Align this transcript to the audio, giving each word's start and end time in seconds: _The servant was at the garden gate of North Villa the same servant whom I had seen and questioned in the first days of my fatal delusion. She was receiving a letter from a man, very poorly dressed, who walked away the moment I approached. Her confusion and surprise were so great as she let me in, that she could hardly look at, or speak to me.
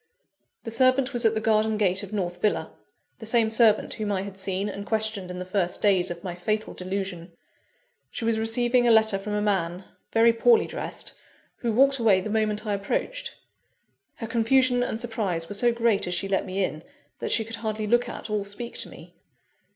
_The 0.63 0.71
servant 0.71 1.13
was 1.13 1.25
at 1.25 1.35
the 1.35 1.39
garden 1.39 1.77
gate 1.77 2.01
of 2.01 2.11
North 2.11 2.41
Villa 2.41 2.73
the 3.19 3.25
same 3.27 3.51
servant 3.51 3.93
whom 3.93 4.11
I 4.11 4.23
had 4.23 4.35
seen 4.35 4.67
and 4.67 4.83
questioned 4.83 5.29
in 5.29 5.37
the 5.37 5.45
first 5.45 5.79
days 5.79 6.09
of 6.09 6.23
my 6.23 6.33
fatal 6.33 6.73
delusion. 6.73 7.33
She 8.09 8.25
was 8.25 8.39
receiving 8.39 8.87
a 8.87 8.91
letter 8.91 9.19
from 9.19 9.33
a 9.33 9.43
man, 9.43 9.85
very 10.11 10.33
poorly 10.33 10.65
dressed, 10.65 11.13
who 11.57 11.71
walked 11.71 11.99
away 11.99 12.19
the 12.19 12.31
moment 12.31 12.65
I 12.65 12.73
approached. 12.73 13.35
Her 14.15 14.25
confusion 14.25 14.81
and 14.81 14.99
surprise 14.99 15.47
were 15.47 15.53
so 15.53 15.71
great 15.71 16.07
as 16.07 16.15
she 16.15 16.27
let 16.27 16.47
me 16.47 16.63
in, 16.63 16.83
that 17.19 17.29
she 17.29 17.45
could 17.45 17.57
hardly 17.57 17.85
look 17.85 18.09
at, 18.09 18.27
or 18.27 18.43
speak 18.43 18.79
to 18.79 18.89
me. 18.89 19.13